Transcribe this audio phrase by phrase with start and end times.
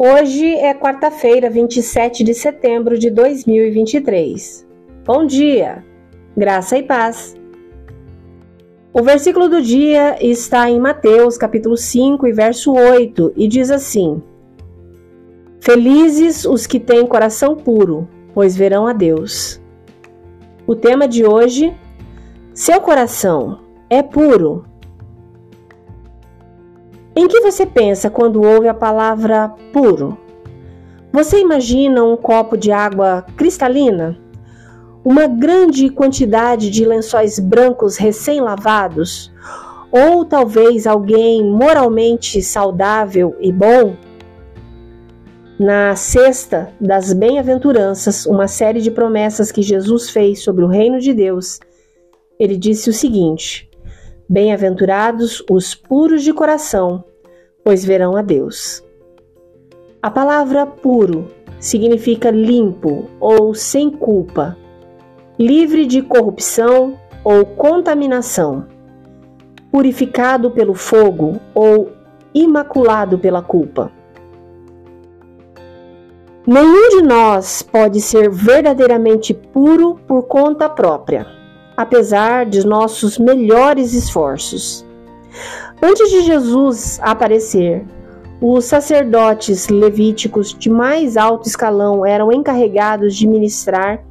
[0.00, 4.64] Hoje é quarta-feira, 27 de setembro de 2023.
[5.04, 5.84] Bom dia,
[6.36, 7.34] graça e paz.
[8.92, 14.22] O versículo do dia está em Mateus, capítulo 5 e verso 8, e diz assim:
[15.60, 19.60] Felizes os que têm coração puro, pois verão a Deus.
[20.64, 21.76] O tema de hoje:
[22.54, 24.64] Seu coração é puro.
[27.18, 30.16] Em que você pensa quando ouve a palavra puro?
[31.12, 34.16] Você imagina um copo de água cristalina?
[35.04, 39.32] Uma grande quantidade de lençóis brancos recém-lavados?
[39.90, 43.96] Ou talvez alguém moralmente saudável e bom?
[45.58, 51.12] Na sexta das bem-aventuranças, uma série de promessas que Jesus fez sobre o reino de
[51.12, 51.58] Deus,
[52.38, 53.67] ele disse o seguinte:
[54.30, 57.02] Bem-aventurados os puros de coração,
[57.64, 58.84] pois verão a Deus.
[60.02, 64.54] A palavra puro significa limpo ou sem culpa,
[65.38, 68.66] livre de corrupção ou contaminação,
[69.72, 71.90] purificado pelo fogo ou
[72.34, 73.90] imaculado pela culpa.
[76.46, 81.37] Nenhum de nós pode ser verdadeiramente puro por conta própria
[81.78, 84.84] apesar de nossos melhores esforços.
[85.80, 87.86] Antes de Jesus aparecer,
[88.40, 94.04] os sacerdotes levíticos de mais alto escalão eram encarregados de ministrar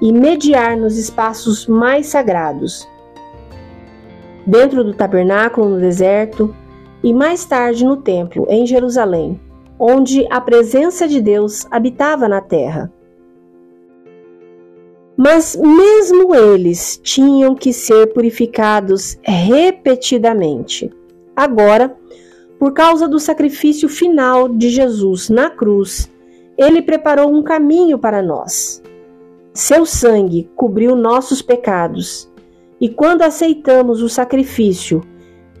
[0.00, 2.88] e mediar nos espaços mais sagrados.
[4.46, 6.56] Dentro do tabernáculo no deserto
[7.04, 9.38] e mais tarde no templo em Jerusalém,
[9.78, 12.90] onde a presença de Deus habitava na terra.
[15.22, 20.90] Mas mesmo eles tinham que ser purificados repetidamente.
[21.36, 21.94] Agora,
[22.58, 26.10] por causa do sacrifício final de Jesus na cruz,
[26.56, 28.82] ele preparou um caminho para nós.
[29.52, 32.32] Seu sangue cobriu nossos pecados,
[32.80, 35.02] e quando aceitamos o sacrifício,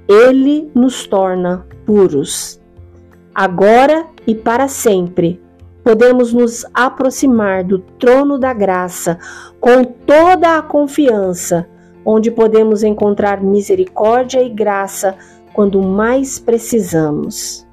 [0.08, 2.58] ele nos torna puros.
[3.34, 5.38] Agora e para sempre
[5.82, 9.18] podemos nos aproximar do trono da graça
[9.60, 11.68] com toda a confiança,
[12.04, 15.16] onde podemos encontrar misericórdia e graça
[15.52, 17.66] quando mais precisamos.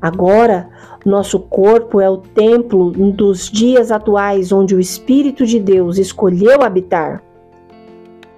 [0.00, 0.68] Agora,
[1.04, 7.22] nosso corpo é o templo dos dias atuais onde o Espírito de Deus escolheu habitar.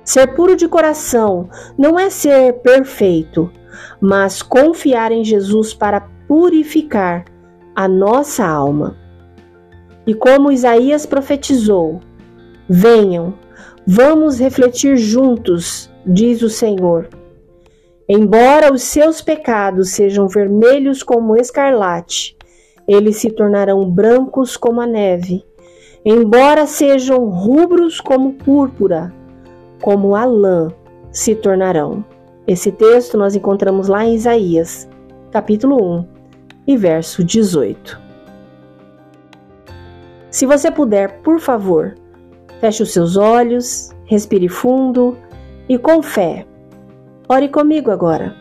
[0.04, 3.50] Ser puro de coração não é ser perfeito,
[4.00, 7.24] mas confiar em Jesus para purificar
[7.75, 8.97] a nossa alma.
[10.06, 12.00] E como Isaías profetizou:
[12.69, 13.34] Venham,
[13.86, 17.08] vamos refletir juntos, diz o Senhor.
[18.08, 22.36] Embora os seus pecados sejam vermelhos como escarlate,
[22.88, 25.44] eles se tornarão brancos como a neve.
[26.04, 29.14] Embora sejam rubros como púrpura,
[29.81, 30.72] como a lã
[31.12, 32.04] se tornarão.
[32.47, 34.88] Esse texto nós encontramos lá em Isaías,
[35.31, 36.19] capítulo 1,
[36.66, 38.00] e verso 18.
[40.31, 41.97] Se você puder, por favor,
[42.60, 45.16] feche os seus olhos, respire fundo
[45.69, 46.47] e com fé.
[47.28, 48.34] Ore comigo agora.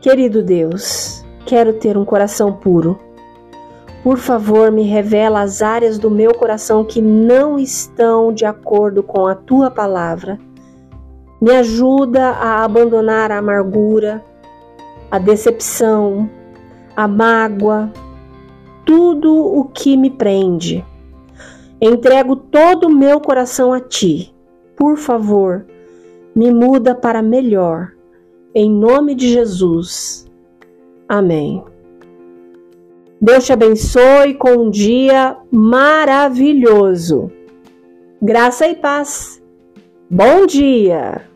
[0.00, 2.98] Querido Deus, quero ter um coração puro.
[4.02, 9.28] Por favor, me revela as áreas do meu coração que não estão de acordo com
[9.28, 10.40] a tua palavra.
[11.40, 14.24] Me ajuda a abandonar a amargura,
[15.08, 16.28] a decepção,
[16.96, 17.92] a mágoa,
[18.84, 20.84] tudo o que me prende.
[21.80, 24.34] Entrego todo o meu coração a ti.
[24.76, 25.66] Por favor,
[26.34, 27.92] me muda para melhor.
[28.54, 30.26] Em nome de Jesus.
[31.08, 31.64] Amém.
[33.20, 37.30] Deus te abençoe com um dia maravilhoso.
[38.20, 39.42] Graça e paz.
[40.10, 41.31] Bom dia!